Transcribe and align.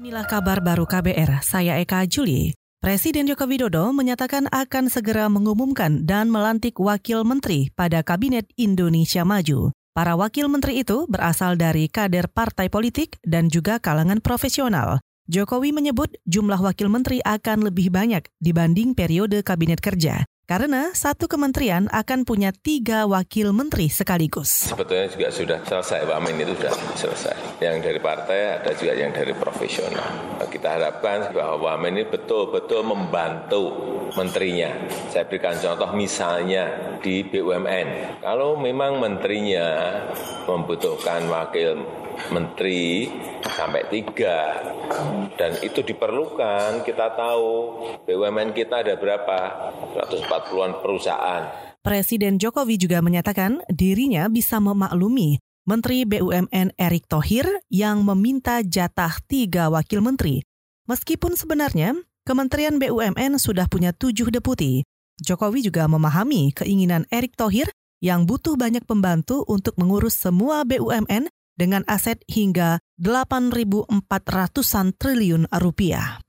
Inilah 0.00 0.24
kabar 0.24 0.64
baru 0.64 0.88
KBR, 0.88 1.44
saya 1.44 1.76
Eka 1.76 2.08
Juli. 2.08 2.56
Presiden 2.80 3.28
Joko 3.28 3.44
Widodo 3.44 3.92
menyatakan 3.92 4.48
akan 4.48 4.88
segera 4.88 5.28
mengumumkan 5.28 6.08
dan 6.08 6.32
melantik 6.32 6.80
wakil 6.80 7.20
menteri 7.20 7.68
pada 7.76 8.00
Kabinet 8.00 8.48
Indonesia 8.56 9.28
Maju. 9.28 9.76
Para 9.92 10.16
wakil 10.16 10.48
menteri 10.48 10.80
itu 10.80 11.04
berasal 11.04 11.60
dari 11.60 11.92
kader 11.92 12.32
partai 12.32 12.72
politik 12.72 13.20
dan 13.28 13.52
juga 13.52 13.76
kalangan 13.76 14.24
profesional. 14.24 15.04
Jokowi 15.28 15.76
menyebut 15.76 16.16
jumlah 16.24 16.64
wakil 16.64 16.88
menteri 16.88 17.20
akan 17.20 17.68
lebih 17.68 17.92
banyak 17.92 18.24
dibanding 18.40 18.96
periode 18.96 19.44
kabinet 19.44 19.84
kerja 19.84 20.24
karena 20.50 20.90
satu 20.90 21.30
kementerian 21.30 21.86
akan 21.94 22.26
punya 22.26 22.50
tiga 22.50 23.06
wakil 23.06 23.54
menteri 23.54 23.86
sekaligus. 23.86 24.74
Sebetulnya 24.74 25.06
juga 25.06 25.30
sudah 25.30 25.58
selesai, 25.62 26.10
Pak 26.10 26.16
Amin 26.18 26.42
itu 26.42 26.58
sudah 26.58 26.74
selesai. 26.98 27.36
Yang 27.62 27.76
dari 27.86 28.00
partai 28.02 28.58
ada 28.58 28.74
juga 28.74 28.98
yang 28.98 29.14
dari 29.14 29.30
profesional. 29.30 30.10
Kita 30.50 30.74
harapkan 30.74 31.30
bahwa 31.30 31.54
Pak 31.62 31.72
Amin 31.78 32.02
ini 32.02 32.04
betul-betul 32.10 32.82
membantu 32.82 33.62
menterinya. 34.18 34.74
Saya 35.14 35.22
berikan 35.30 35.54
contoh 35.54 35.94
misalnya 35.94 36.98
di 36.98 37.22
BUMN. 37.22 38.18
Kalau 38.18 38.58
memang 38.58 38.98
menterinya 38.98 40.02
membutuhkan 40.50 41.30
wakil 41.30 41.78
menteri 42.28 43.08
sampai 43.48 43.88
tiga 43.88 44.60
dan 45.40 45.56
itu 45.64 45.80
diperlukan 45.80 46.84
kita 46.84 47.16
tahu 47.16 47.48
BUMN 48.04 48.52
kita 48.52 48.84
ada 48.84 49.00
berapa 49.00 49.38
140-an 49.96 50.84
perusahaan. 50.84 51.42
Presiden 51.80 52.36
Jokowi 52.36 52.76
juga 52.76 53.00
menyatakan 53.00 53.64
dirinya 53.72 54.28
bisa 54.28 54.60
memaklumi 54.60 55.40
Menteri 55.64 56.04
BUMN 56.04 56.76
Erick 56.76 57.08
Thohir 57.08 57.48
yang 57.72 58.04
meminta 58.04 58.60
jatah 58.60 59.16
tiga 59.24 59.72
wakil 59.72 60.04
menteri. 60.04 60.44
Meskipun 60.84 61.38
sebenarnya 61.38 61.96
Kementerian 62.20 62.76
BUMN 62.76 63.40
sudah 63.40 63.64
punya 63.64 63.96
tujuh 63.96 64.28
deputi, 64.28 64.84
Jokowi 65.24 65.64
juga 65.64 65.88
memahami 65.88 66.52
keinginan 66.52 67.08
Erick 67.08 67.32
Thohir 67.32 67.72
yang 68.04 68.28
butuh 68.28 68.60
banyak 68.60 68.84
pembantu 68.84 69.40
untuk 69.48 69.74
mengurus 69.80 70.20
semua 70.20 70.62
BUMN 70.68 71.32
dengan 71.60 71.84
aset 71.84 72.24
hingga 72.24 72.80
8.400-an 72.96 74.96
triliun 74.96 75.44
rupiah. 75.60 76.24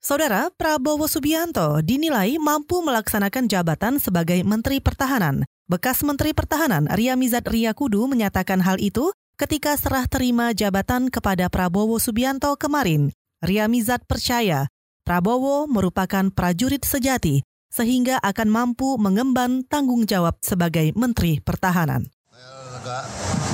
Saudara 0.00 0.48
Prabowo 0.52 1.04
Subianto 1.04 1.84
dinilai 1.84 2.40
mampu 2.40 2.80
melaksanakan 2.80 3.44
jabatan 3.48 4.00
sebagai 4.00 4.40
Menteri 4.44 4.80
Pertahanan. 4.80 5.44
Bekas 5.64 6.04
Menteri 6.04 6.36
Pertahanan 6.36 6.84
Ria 6.92 7.16
Mizat 7.16 7.48
Riyakudu 7.48 8.04
menyatakan 8.04 8.60
hal 8.60 8.76
itu 8.80 9.16
ketika 9.40 9.72
serah 9.80 10.04
terima 10.04 10.52
jabatan 10.52 11.08
kepada 11.08 11.48
Prabowo 11.48 11.96
Subianto 11.96 12.52
kemarin. 12.60 13.16
Ria 13.40 13.64
Mizat 13.68 14.04
percaya 14.04 14.68
Prabowo 15.08 15.64
merupakan 15.68 16.28
prajurit 16.32 16.84
sejati 16.84 17.44
sehingga 17.72 18.20
akan 18.20 18.48
mampu 18.52 19.00
mengemban 19.00 19.64
tanggung 19.64 20.04
jawab 20.04 20.36
sebagai 20.44 20.92
Menteri 20.96 21.40
Pertahanan 21.40 22.12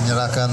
menyerahkan 0.02 0.50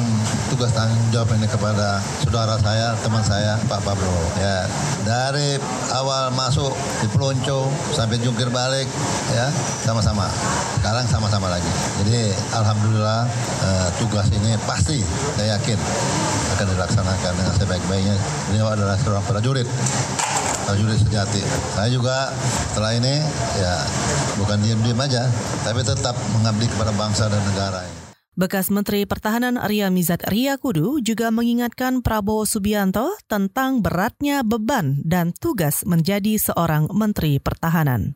tugas 0.52 0.72
tanggung 0.76 1.00
jawab 1.09 1.31
ini 1.40 1.48
kepada 1.48 2.03
saudara 2.22 2.59
saya, 2.59 2.94
teman 3.00 3.23
saya, 3.23 3.56
Pak 3.66 3.81
Pablo. 3.81 4.12
Ya, 4.38 4.67
dari 5.08 5.56
awal 5.95 6.30
masuk 6.36 6.76
di 7.00 7.08
pelonco 7.09 7.72
sampai 7.95 8.20
jungkir 8.20 8.52
balik, 8.52 8.86
ya 9.31 9.48
sama-sama. 9.88 10.28
Sekarang 10.80 11.06
sama-sama 11.08 11.48
lagi. 11.48 11.72
Jadi 12.03 12.31
alhamdulillah 12.53 13.28
eh, 13.64 13.88
tugas 13.98 14.28
ini 14.36 14.56
pasti 14.68 15.00
saya 15.40 15.58
yakin 15.58 15.80
akan 16.58 16.66
dilaksanakan 16.75 17.31
dengan 17.36 17.53
sebaik-baiknya. 17.56 18.16
Beliau 18.52 18.68
adalah 18.72 18.95
seorang 19.00 19.23
prajurit 19.25 19.68
prajurit 20.68 21.00
sejati. 21.00 21.40
Saya 21.80 21.88
juga 21.88 22.36
setelah 22.75 22.92
ini 22.92 23.23
ya 23.56 23.73
bukan 24.36 24.59
diam-diam 24.59 25.00
aja, 25.00 25.23
tapi 25.64 25.80
tetap 25.80 26.14
mengabdi 26.36 26.68
kepada 26.68 26.91
bangsa 26.91 27.31
dan 27.31 27.40
negara. 27.47 27.97
Bekas 28.38 28.70
Menteri 28.70 29.09
Pertahanan 29.09 29.58
Ria 29.66 29.90
Mizat 29.90 30.22
Riyakudu 30.22 31.02
juga 31.02 31.34
mengingatkan 31.34 32.06
Prabowo 32.06 32.46
Subianto 32.46 33.18
tentang 33.25 33.81
beratnya 33.81 34.46
beban 34.46 35.02
dan 35.02 35.34
tugas 35.34 35.81
menjadi 35.90 36.38
seorang 36.38 36.86
Menteri 36.94 37.42
Pertahanan. 37.42 38.14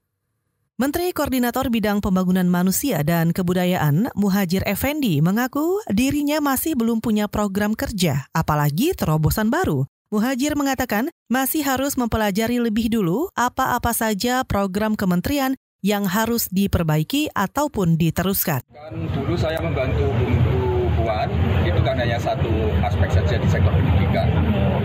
Menteri 0.77 1.09
Koordinator 1.09 1.73
Bidang 1.73 2.05
Pembangunan 2.05 2.45
Manusia 2.45 3.01
dan 3.01 3.33
Kebudayaan 3.33 4.13
Muhajir 4.13 4.61
Effendi 4.69 5.25
mengaku 5.25 5.81
dirinya 5.89 6.37
masih 6.37 6.77
belum 6.77 7.01
punya 7.01 7.25
program 7.25 7.73
kerja, 7.73 8.29
apalagi 8.29 8.93
terobosan 8.93 9.49
baru. 9.49 9.89
Muhajir 10.13 10.53
mengatakan 10.53 11.09
masih 11.33 11.65
harus 11.65 11.97
mempelajari 11.97 12.61
lebih 12.61 12.93
dulu 12.93 13.33
apa-apa 13.33 13.89
saja 13.89 14.45
program 14.45 14.93
kementerian 14.93 15.57
yang 15.81 16.05
harus 16.05 16.45
diperbaiki 16.53 17.33
ataupun 17.33 17.97
diteruskan. 17.97 18.61
Kan 18.69 18.93
dulu 19.17 19.33
saya 19.33 19.57
membantu 19.57 20.05
Bu 20.13 20.85
Puan, 21.01 21.25
itu 21.65 21.81
kan 21.81 21.97
hanya 21.97 22.21
satu 22.21 22.69
aspek 22.85 23.09
saja 23.09 23.35
di 23.41 23.47
sektor 23.49 23.73
pendidikan. 23.73 24.29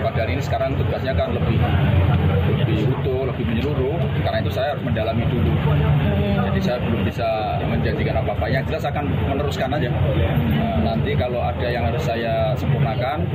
Padahal 0.01 0.33
ini 0.33 0.41
sekarang 0.41 0.73
tugasnya 0.81 1.13
kan 1.13 1.37
lebih 1.37 1.61
lebih 2.57 2.89
utuh, 2.89 3.29
lebih 3.29 3.45
menyeluruh. 3.45 4.01
Karena 4.25 4.41
itu 4.41 4.51
saya 4.57 4.73
harus 4.73 4.83
mendalami 4.89 5.29
dulu. 5.29 5.53
Jadi 6.49 6.61
saya 6.65 6.79
belum 6.81 7.05
bisa 7.05 7.29
menjanjikan 7.69 8.17
apa-apa. 8.17 8.47
Yang 8.49 8.73
jelas 8.73 8.85
akan 8.89 9.05
meneruskan 9.29 9.69
aja. 9.77 9.91
Nah, 9.93 10.97
nanti 10.97 11.13
kalau 11.13 11.45
ada 11.45 11.67
yang 11.69 11.85
harus 11.85 12.01
saya 12.01 12.57
sempurnakan, 12.57 13.29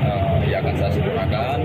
uh, 0.00 0.40
ya 0.48 0.64
akan 0.64 0.74
saya 0.80 0.90
sempurnakan. 0.96 1.58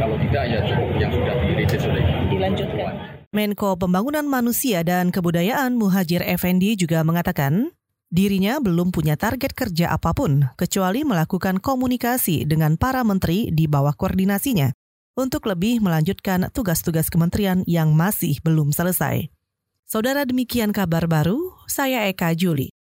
Kalau 0.00 0.16
tidak 0.16 0.44
ya 0.48 0.60
cukup 0.64 0.90
yang 0.96 1.12
sudah 1.12 1.34
dirilis 1.44 1.82
oleh 1.84 2.04
dilanjutkan. 2.32 3.11
Menko 3.32 3.80
Pembangunan 3.80 4.28
Manusia 4.28 4.84
dan 4.84 5.08
Kebudayaan 5.08 5.80
Muhajir 5.80 6.20
Effendi 6.20 6.76
juga 6.76 7.00
mengatakan, 7.00 7.72
dirinya 8.12 8.60
belum 8.60 8.92
punya 8.92 9.16
target 9.16 9.56
kerja 9.56 9.88
apa 9.88 10.12
pun 10.12 10.52
kecuali 10.60 11.00
melakukan 11.00 11.56
komunikasi 11.56 12.44
dengan 12.44 12.76
para 12.76 13.00
menteri 13.00 13.48
di 13.48 13.64
bawah 13.64 13.96
koordinasinya 13.96 14.76
untuk 15.16 15.48
lebih 15.48 15.80
melanjutkan 15.80 16.52
tugas-tugas 16.52 17.08
kementerian 17.08 17.64
yang 17.64 17.96
masih 17.96 18.36
belum 18.44 18.68
selesai. 18.68 19.32
Saudara 19.88 20.28
demikian 20.28 20.68
kabar 20.76 21.08
baru, 21.08 21.56
saya 21.64 22.04
Eka 22.12 22.36
Juli. 22.36 22.68